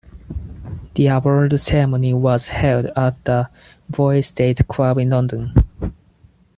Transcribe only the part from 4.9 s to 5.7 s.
in London.